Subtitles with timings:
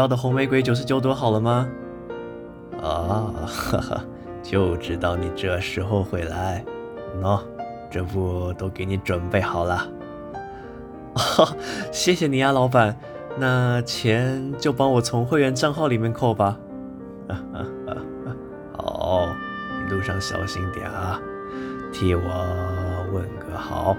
[0.00, 1.68] 要的红玫瑰九十九朵好了吗？
[2.82, 4.02] 啊，哈哈，
[4.42, 6.64] 就知道你这时候会来。
[7.20, 7.38] 喏，
[7.90, 9.74] 这不都给你准备好了。
[11.12, 11.54] 啊，
[11.92, 12.98] 谢谢你啊，老板。
[13.36, 16.56] 那钱就帮我从会员账号里面扣吧。
[18.72, 19.28] 好，
[19.84, 21.20] 你路上小心点啊，
[21.92, 22.22] 替我
[23.12, 23.94] 问个好。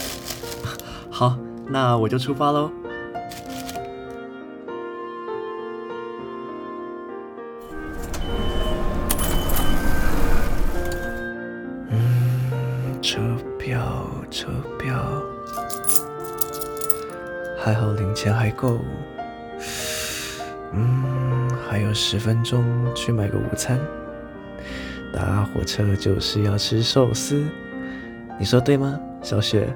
[1.10, 2.70] 好，那我就出发喽。
[17.64, 18.78] 还好零钱还够，
[20.74, 22.62] 嗯，还有十分钟
[22.94, 23.80] 去买个午餐。
[25.14, 27.42] 搭火车就是要吃寿司，
[28.38, 29.74] 你说对吗，小雪？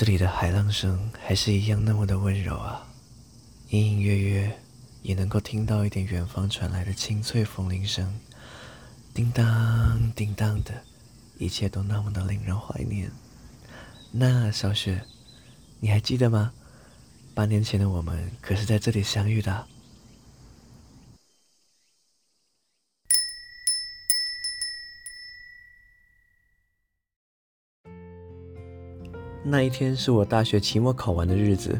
[0.00, 2.88] 这里的海浪声还是一样那么的温柔啊，
[3.68, 4.58] 隐隐约约
[5.02, 8.18] 也能够听到一点远方传来的清脆风铃声，
[9.12, 10.72] 叮当叮当的，
[11.36, 13.10] 一切都那么的令人怀念。
[14.10, 15.04] 那小雪，
[15.80, 16.50] 你还记得吗？
[17.34, 19.66] 八年前的我们可是在这里相遇的。
[29.42, 31.78] 那一天是我大学期末考完的日子，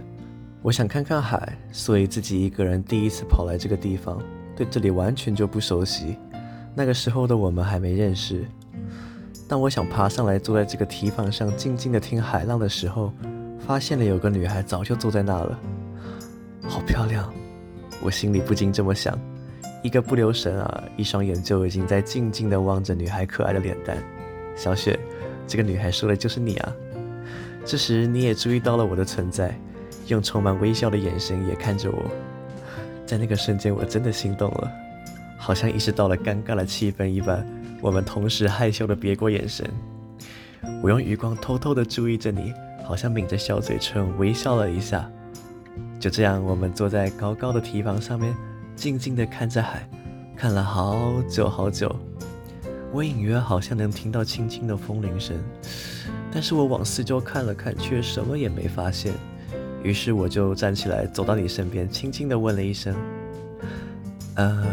[0.63, 4.19] 我想看看海，所以自己一个人第一次跑来这个地方，
[4.57, 6.17] 对这里完全就不熟悉。
[6.75, 8.47] 那个时候的我们还没认识。
[9.47, 13.13] 当我想爬上来坐在这个堤防上，静静的听海浪的时候，
[13.59, 15.59] 发现了有个女孩早就坐在那了，
[16.63, 17.31] 好漂亮！
[18.03, 19.19] 我心里不禁这么想，
[19.83, 23.99] 一个不留神啊，一双眼就已经在静静的望着女孩可爱的脸蛋。
[24.57, 24.99] 小雪，
[25.47, 26.73] 这个女孩说的就是你啊！
[27.65, 29.55] 这时你也注意到了我的存在，
[30.09, 32.11] 用充满微笑的眼神也看着我。
[33.07, 34.71] 在那个瞬间，我真的心动了，
[35.39, 37.47] 好像意识到了尴尬的气氛一般。
[37.81, 39.69] 我们同时害羞地别过眼神。
[40.83, 42.53] 我用余光偷偷地注意着你，
[42.85, 45.11] 好像抿着小嘴唇微笑了一下。
[45.99, 48.35] 就这样，我们坐在高高的堤防上面，
[48.75, 49.89] 静静地看着海，
[50.37, 51.95] 看了好久好久。
[52.93, 55.37] 我隐约好像能听到轻轻的风铃声。
[56.33, 59.13] 但是我往四周看了看，却什么也没发现。
[59.83, 62.95] 于是我就站起来，走到你身边，轻轻地问了一声
[64.37, 64.65] ：“呃，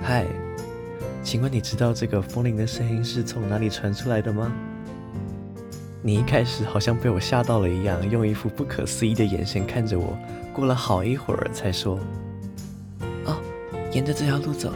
[0.00, 0.24] 嗨，
[1.22, 4.50] 请问你知道这个风铃的声音是从哪里传出来的吗？”
[6.00, 10.16] 你一开始好像被我吓到了一样，用一副不可思议的眼神看着我。
[10.52, 11.98] 过了好一会儿，才说
[13.26, 13.36] ：“哦，
[13.92, 14.72] 沿着这条路走，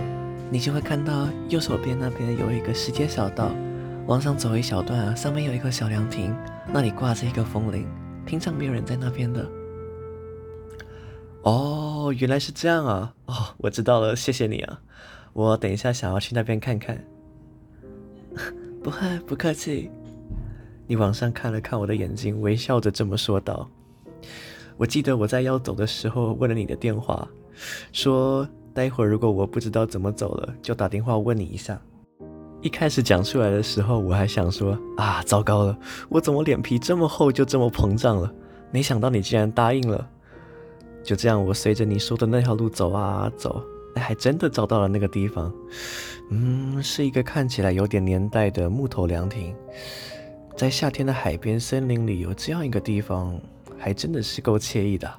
[0.50, 3.52] 你就会看到右手边那边有一个石阶小道。”
[4.10, 6.36] 往上走一小段啊，上面有一个小凉亭，
[6.72, 7.86] 那里挂着一个风铃，
[8.26, 9.48] 平常没有人在那边的。
[11.42, 13.14] 哦，原来是这样啊！
[13.26, 14.80] 哦，我知道了，谢谢你啊。
[15.32, 17.00] 我等一下想要去那边看看。
[18.82, 19.88] 不会，不客气。
[20.88, 23.70] 你往上看了看我的眼睛，微笑着这么说道。
[24.76, 27.28] 我记得我在要走的时候问了你的电话，
[27.92, 31.80] 说待会儿如果我不知道怎么走了，就打电话问你一下。
[32.62, 35.76] 一开始讲出来的时候，我还想说啊，糟糕了，
[36.08, 38.30] 我怎么脸皮这么厚，就这么膨胀了？
[38.70, 40.06] 没想到你竟然答应了。
[41.02, 43.64] 就这样，我随着你说的那条路走啊走，
[43.94, 45.50] 哎，还真的找到了那个地方。
[46.30, 49.54] 嗯，是一个看起来有点年代的木头凉亭，
[50.54, 53.40] 在夏天的海边森林里有这样一个地方，
[53.78, 55.10] 还真的是够惬意的。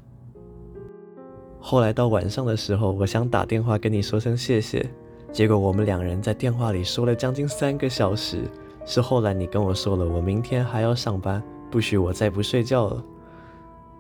[1.59, 4.87] 后来到晚上的时候，我想打电话跟你说声谢谢。
[5.31, 8.43] 结果我们两人在电话里说了将近三个小时，
[8.85, 13.03] 是后来你跟我说了，我明天还要上班，不许我再不睡觉了。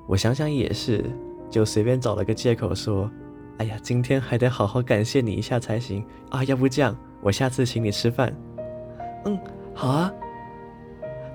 [0.07, 1.05] 我想想也是，
[1.49, 3.09] 就随便找了个借口说，
[3.57, 8.35] 哎呀，今天还得好好感谢你一下才行啊，要不这样，我下次请你吃饭。
[9.25, 9.39] 嗯，
[9.73, 10.11] 好啊。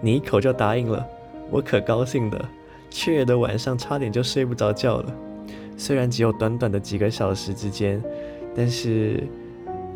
[0.02, 1.06] 你一口就答应了，
[1.50, 2.44] 我可高兴的，
[2.90, 5.14] 雀跃的晚上差点就睡不着觉了。
[5.74, 8.02] 虽然只有短短的几个小时之间，
[8.54, 9.26] 但是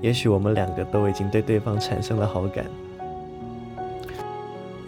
[0.01, 2.65] 也许我们两个都已经对对方产生了好感。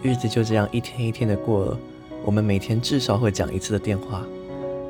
[0.01, 1.77] 日子就这样一天一天的过了，
[2.25, 4.25] 我们每天至少会讲一次的电话。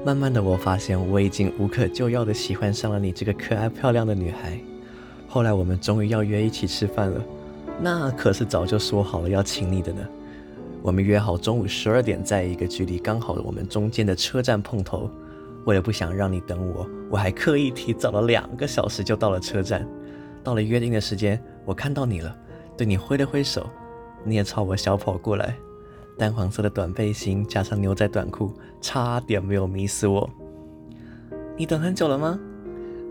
[0.05, 4.59] 慢慢的，我发现我已经无可救药的喜欢上了你这个可爱漂亮的女孩。
[5.27, 7.23] 后来我们终于要约一起吃饭了，
[7.81, 10.01] 那可是早就说好了要请你的呢。
[10.81, 15.09] 我们约好中午十二点，在一个距离刚好我们中间的车站碰头。
[15.65, 19.87] 我也不想让你等我，我还刻意提早了两个小时就到了车站。
[20.43, 22.35] 到了约定的时间，我看到你了，
[22.77, 23.69] 对你挥了挥手，
[24.23, 25.55] 你也朝我小跑过来。
[26.17, 30.29] 淡黄色的短背心加上牛仔短裤，差点没有迷死我。
[31.57, 32.39] 你等很久了吗？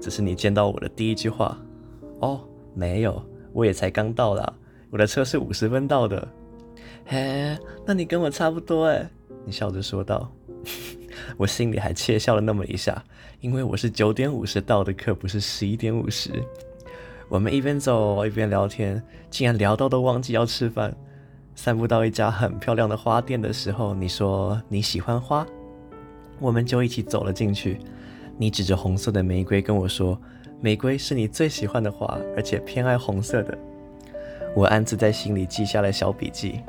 [0.01, 1.59] 这是你见到我的第一句话。
[2.21, 2.41] 哦，
[2.75, 3.21] 没有，
[3.53, 4.53] 我也才刚到啦。
[4.91, 6.29] 我的车是五十分到的。
[7.07, 9.09] 嘿，那你跟我差不多哎。
[9.45, 10.31] 你笑着说道。
[11.37, 13.03] 我心里还窃笑了那么一下，
[13.41, 16.31] 因为我是九点五十到的，可不是十一点五十。
[17.29, 20.95] 我们一边走一边聊天，竟然聊到都忘记要吃饭。
[21.55, 25.47] 散步到一家很漂亮的花店的时候，你说你喜欢花，
[26.39, 27.79] 我们就一起走了进去。
[28.39, 30.19] 你指着红色的玫瑰跟我说
[30.61, 33.57] ：“玫瑰是你最喜欢的花，而且偏爱红色的。”
[34.57, 36.61] 我暗自在心里记下了小笔记。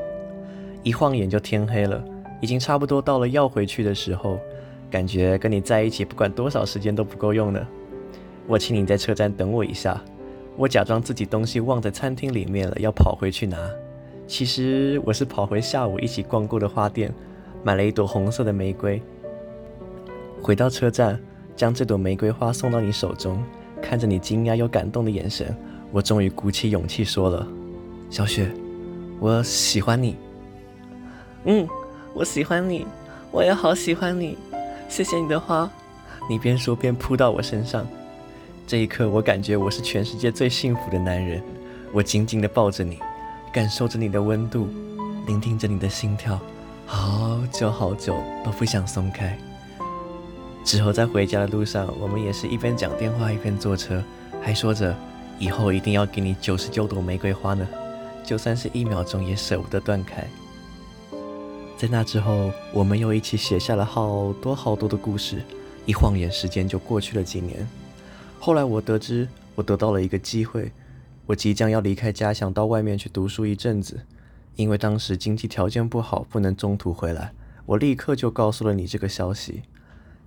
[0.83, 2.03] 一晃眼就天黑了。
[2.41, 4.37] 已经差不多到了要回去的时候，
[4.91, 7.65] 感觉跟你在一起不管多少时间都不够用呢。
[8.47, 10.01] 我请你在车站等我一下，
[10.55, 13.57] 我假装自己东西忘在餐厅里面了，要跑回去拿。
[14.27, 17.13] 其实我是跑回下午一起逛过的花店，
[17.63, 19.01] 买了一朵红色的玫瑰。
[20.41, 21.19] 回到车站，
[21.55, 23.43] 将这朵玫瑰花送到你手中，
[23.81, 25.55] 看着你惊讶又感动的眼神，
[25.91, 27.47] 我终于鼓起勇气说了
[28.09, 28.51] ：“小雪，
[29.19, 30.15] 我喜欢你。”
[31.45, 31.67] 嗯。
[32.15, 32.85] 我喜欢你，
[33.31, 34.37] 我也好喜欢你。
[34.87, 35.67] 谢谢你的花。
[36.29, 37.87] 你边说边扑到我身上。
[38.65, 41.43] 这一刻，我感觉我是全世界最幸福的男人。
[41.91, 42.97] 我紧紧地抱着你，
[43.51, 44.67] 感受着你的温度，
[45.27, 46.39] 聆听着你的心跳，
[46.85, 49.37] 好久好久都不想松开。
[50.63, 54.01] 之后在回家的路上，我们也是一边讲电话一边坐车，
[54.41, 54.95] 还说着
[55.37, 57.67] 以后一定要给你九十九朵玫瑰花呢，
[58.23, 60.25] 就算是一秒钟也舍不得断开。
[61.77, 65.43] 在那之后，我们又一起写下了好多好多的故事。
[65.85, 67.67] 一晃眼，时间就过去了几年。
[68.45, 69.25] 后来我得知，
[69.55, 70.69] 我得到了一个机会，
[71.25, 74.01] 我即将要离开家乡，到外面去读书一阵子。
[74.57, 77.31] 因为当时经济条件不好，不能中途回来，
[77.65, 79.61] 我立刻就告诉了你这个消息。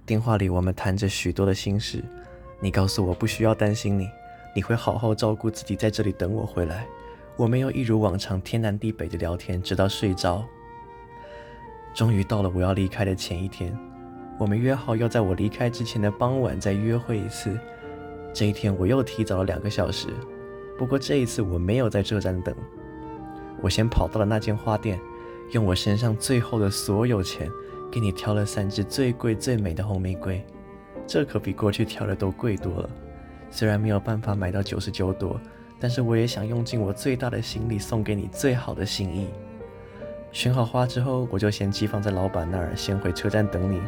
[0.07, 2.03] 电话里，我们谈着许多的心事。
[2.59, 4.09] 你告诉我不需要担心你，
[4.55, 6.87] 你会好好照顾自己，在这里等我回来。
[7.37, 10.43] 我们又一如往常，天南地北的聊天，直到睡着。
[11.93, 13.79] 终于到了我要离开的前一天，
[14.39, 17.61] 我们约好要在我离开之前的傍晚再约会一次。
[18.37, 20.09] 这一天我又提早了两个小时，
[20.77, 22.55] 不过这一次我没有在车站等，
[23.63, 25.01] 我先跑到了那间花店，
[25.53, 27.51] 用我身上最后的所有钱
[27.91, 30.45] 给你挑了三支最贵最美的红玫瑰，
[31.07, 32.91] 这可比过去挑的都贵多了。
[33.51, 35.41] 虽然没有办法买到九十九朵，
[35.81, 39.29] 但是我也想用尽我最大的心力送给你最好的心意。
[40.31, 43.81] 选好花之后，我就先寄放在老板那儿，先回车站等你。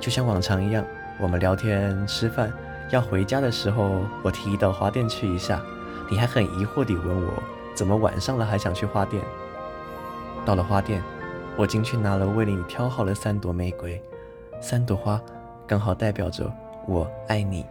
[0.00, 0.84] 就像往常一样，
[1.20, 2.52] 我们聊天吃饭。
[2.94, 5.60] 要回家的时候，我提议到花店去一下。
[6.08, 7.32] 你还很疑惑地问我，
[7.74, 9.20] 怎么晚上了还想去花店？
[10.44, 11.02] 到了花店，
[11.56, 14.00] 我进去拿了为你挑好了三朵玫瑰，
[14.60, 15.20] 三朵花
[15.66, 16.48] 刚好代表着
[16.86, 17.66] 我爱你。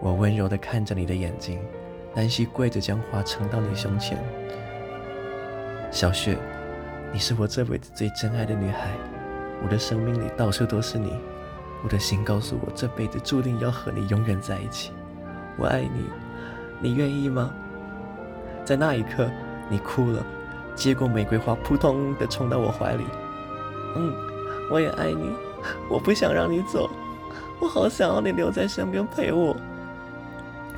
[0.00, 1.60] 我温柔地看着你的眼睛，
[2.12, 4.18] 单膝跪着将花呈到你胸前，
[5.92, 6.36] 小雪。
[7.12, 8.90] 你是我这辈子最真爱的女孩，
[9.62, 11.12] 我的生命里到处都是你，
[11.82, 14.92] 我的心告诉我这辈子注定要和你永远在一起。
[15.58, 16.04] 我爱你，
[16.80, 17.52] 你愿意吗？
[18.64, 19.28] 在那一刻，
[19.68, 20.24] 你哭了，
[20.74, 23.04] 接过玫瑰花，扑通的冲到我怀里。
[23.96, 24.14] 嗯，
[24.70, 25.30] 我也爱你，
[25.90, 26.88] 我不想让你走，
[27.60, 29.56] 我好想要你留在身边陪我。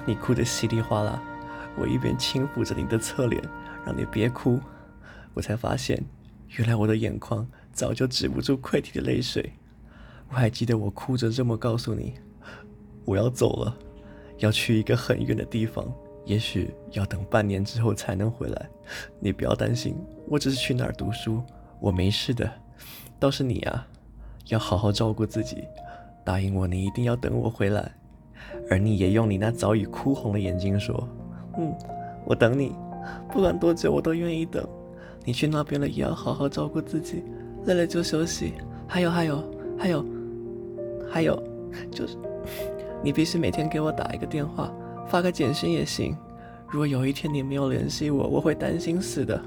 [0.06, 1.22] 你哭得稀里哗啦，
[1.76, 3.42] 我一边轻抚着你的侧脸，
[3.84, 4.58] 让你别哭，
[5.34, 6.02] 我才发现。
[6.56, 9.52] 原来我的眼眶早就止不住溃堤的泪水，
[10.34, 12.14] 我还记得我哭着这么告诉你
[13.06, 13.76] ：“我要走了，
[14.38, 15.86] 要去一个很远的地方，
[16.24, 18.68] 也许要等半年之后才能回来。
[19.20, 19.94] 你不要担心，
[20.28, 21.40] 我只是去那儿读书，
[21.78, 22.50] 我没事的。
[23.20, 23.86] 倒是你啊，
[24.48, 25.62] 要好好照顾自己，
[26.24, 27.94] 答应我，你一定要等我回来。”
[28.68, 31.08] 而你也用你那早已哭红的眼睛说
[31.56, 31.72] ：“嗯，
[32.24, 32.74] 我等你，
[33.30, 34.68] 不管多久我都愿意等。”
[35.24, 37.22] 你去那边了，也要好好照顾自己，
[37.66, 38.54] 累了就休息。
[38.88, 40.04] 还有，还有，还有，还有，
[41.14, 41.40] 还有
[41.92, 42.16] 就是
[43.00, 44.68] 你必须每天给我打一个电话，
[45.06, 46.16] 发个简讯也行。
[46.68, 49.40] 如果有一天你没有联系我，我会担心死的。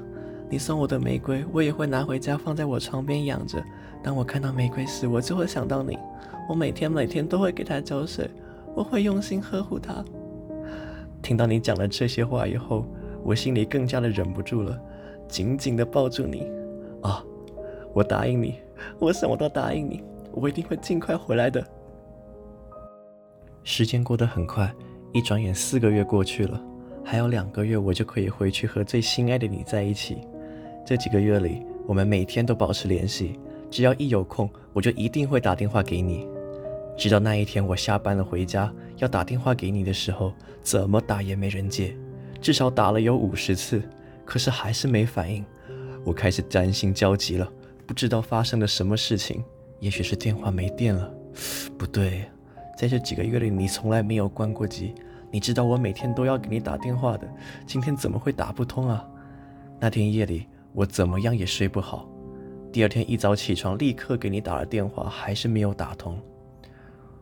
[0.50, 3.62] 你送我的玫瑰，我也会拿回家放在我床边养着。
[4.02, 6.00] 当我看到玫瑰时，我就会想到你。
[6.48, 8.30] 我每天每天都会给它浇水，
[8.74, 10.02] 我会用心呵护它。
[11.22, 12.86] 听到你讲了这些话以后，
[13.26, 14.80] 我心里更加的忍不住了，
[15.28, 16.50] 紧紧的抱住你。
[17.02, 17.22] 啊，
[17.94, 18.56] 我答应你，
[19.00, 20.02] 我什么都答应你，
[20.38, 21.66] 我一定会尽快回来的。
[23.64, 24.74] 时间过得很快，
[25.12, 26.62] 一转眼四个月过去了，
[27.04, 30.20] 还有两个月我就可以回去和最心爱的你在一起。
[30.86, 33.40] 这几个月里，我们每天都保持联系，
[33.70, 36.28] 只要一有空，我就一定会打电话给你。
[36.98, 41.94] 直到那一天，我下班了回家要打电话给你的时候，怎么打也没人接，
[42.40, 43.82] 至少打了有五十次，
[44.24, 45.44] 可是还是没反应。
[46.06, 47.52] 我开始担心焦急了，
[47.86, 49.44] 不知道发生了什么事情，
[49.80, 51.12] 也许是电话没电了。
[51.78, 52.26] 不对，
[52.78, 54.96] 在这几个月里你从来没有关过机，
[55.32, 57.28] 你知道我每天都要给你打电话的，
[57.66, 59.08] 今天怎么会打不通啊？
[59.80, 62.10] 那天夜里我怎么样也睡不好，
[62.72, 66.20] 第二天一早起床立刻给你打了电话，还是没有打通。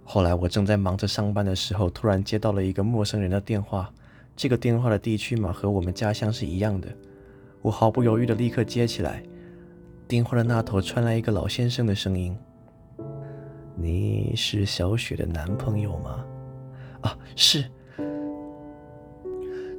[0.03, 3.91] 后来我正在忙着上班的时候，突然接到了一个陌生人的电话。
[4.37, 6.89] 这个电话的地区码和我们家乡是一样的。
[7.61, 9.23] 我毫不犹豫地立刻接起来。
[10.07, 12.37] 电话的那头传来一个老先生的声音
[13.75, 16.23] ：“你是小雪的男朋友吗
[17.01, 17.65] ？”“啊，是。”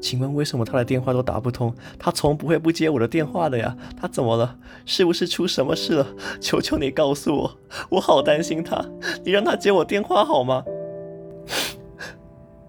[0.03, 1.73] 请问为什么他的电话都打不通？
[1.99, 3.77] 他从不会不接我的电话的呀。
[4.01, 4.59] 他怎么了？
[4.85, 6.07] 是不是出什么事了？
[6.41, 7.59] 求求你告诉我，
[7.91, 8.85] 我好担心他。
[9.25, 10.65] 你让他接我电话好吗？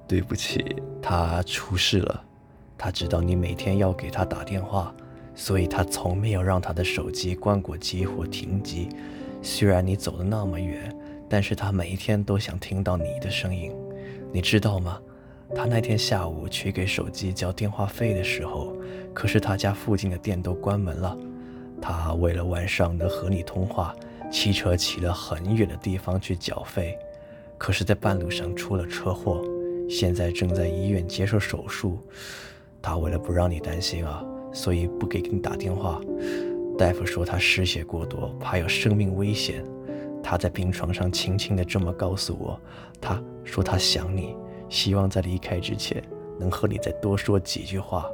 [0.07, 0.63] 对不起，
[1.01, 2.23] 他出事了。
[2.77, 4.93] 他知道你每天要给他打电话，
[5.37, 8.89] 所以他从没有让他的手机关过机或停机。
[9.43, 10.93] 虽然你走得那么远，
[11.29, 13.71] 但是他每一天都想听到你的声音。
[14.33, 14.99] 你知道吗？
[15.55, 18.73] 他那天下午去给手机交电话费的时候，
[19.13, 21.15] 可是他家附近的店都关门了。
[21.79, 23.95] 他为了晚上能和你通话，
[24.31, 26.97] 骑车骑了很远的地方去缴费，
[27.57, 29.41] 可是，在半路上出了车祸，
[29.87, 31.99] 现在正在医院接受手术。
[32.81, 34.25] 他为了不让你担心啊，
[34.57, 36.01] 所以不给你打电话。
[36.79, 39.63] 大夫说他失血过多，怕有生命危险。
[40.23, 42.59] 他在病床上轻轻地这么告诉我，
[42.99, 44.35] 他说他想你。
[44.67, 46.03] 希望在离开之前
[46.37, 48.05] 能和你再多说几句话。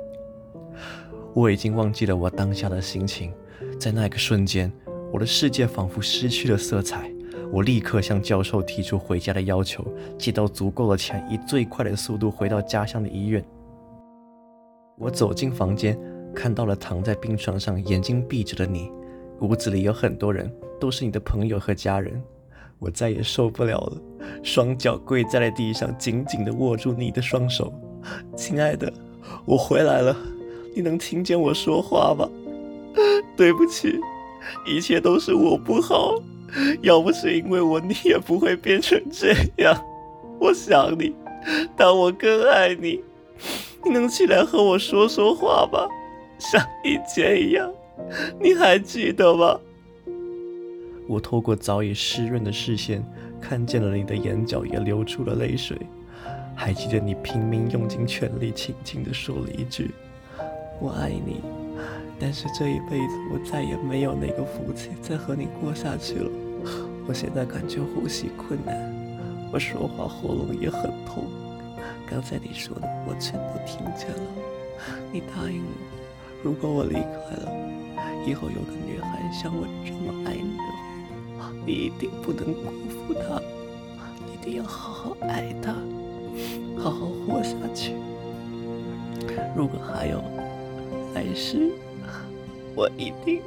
[1.34, 3.34] 我已经忘记了我当下的心情，
[3.80, 4.72] 在那个瞬间，
[5.12, 7.10] 我的世界仿佛失去了色彩。
[7.52, 9.84] 我立刻向教授提出回家的要求，
[10.18, 13.44] 借到足够的钱，以最快的速度回到家乡的医院。
[15.00, 15.98] 我走进房间，
[16.36, 18.92] 看到了躺在病床上、眼睛闭着的你。
[19.42, 22.22] 屋子里有很多人，都是你的朋友和家人。
[22.80, 23.98] 我再也受不了了，
[24.44, 27.74] 双脚跪在了地上，紧紧地握住你的双手。
[28.36, 28.92] 亲爱的，
[29.46, 30.16] 我回来了，
[30.76, 32.30] 你能听见我说话吗？
[33.38, 34.00] 对不起，
[34.68, 36.16] 一切都是我不好，
[36.82, 39.82] 要不是因为我，你也不会变成这样。
[40.40, 41.16] 我想你，
[41.78, 43.02] 但我更爱你。
[43.86, 45.88] 你能起来和我说说话吗？
[46.52, 47.72] 像以前一样，
[48.40, 49.58] 你还记得吗？
[51.08, 53.04] 我透过早已湿润的视线，
[53.40, 55.78] 看见了你的眼角也流出了泪水。
[56.56, 59.92] 还记得你拼命用尽全力，轻轻地说了一句
[60.80, 61.42] ：“我爱你。”
[62.20, 66.30] 但是这一辈子，我再也没有那个福气再和你过下去了。
[67.08, 68.76] 我现在感觉呼吸困难，
[69.52, 71.26] 我说话喉咙也很痛。
[72.10, 74.22] 刚才你说的，我全都听见了。
[75.12, 76.03] 你答应我，
[76.44, 77.52] 如果我离开了，
[78.28, 80.64] 以后有个女孩像我这么爱你的
[81.40, 81.50] 话。
[81.66, 83.42] 你一定不能辜负她，
[84.34, 85.74] 一定要好好爱她，
[86.78, 87.94] 好好活下去。
[89.56, 90.22] 如果还有
[91.16, 91.72] 来世，
[92.76, 93.42] 我一定。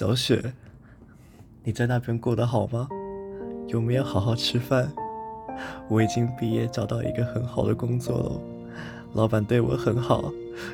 [0.00, 0.54] 小雪，
[1.62, 2.88] 你在那边过得好吗？
[3.66, 4.90] 有没有好好吃饭？
[5.90, 8.40] 我已经毕业，找到一个很好的工作了，
[9.12, 10.32] 老板对我很好，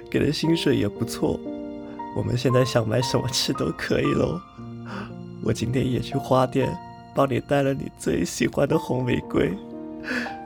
[0.09, 1.40] 给的薪水也不错。
[2.16, 4.40] 我们现在想买什么吃都可以喽。
[5.42, 6.73] 我今天也去花店
[7.12, 9.52] 帮你带了你最喜欢的红玫瑰，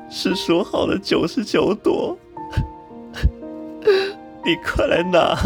[0.08, 2.16] 是说好的九十九朵。
[4.42, 5.36] 你快来拿！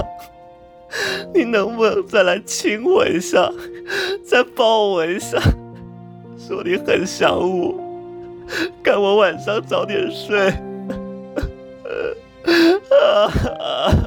[1.34, 3.50] 你能不能再来亲我一下，
[4.24, 5.38] 再抱我一下，
[6.38, 7.74] 说你很想我，
[8.82, 10.48] 看我晚上早点睡。
[12.90, 14.03] 啊 啊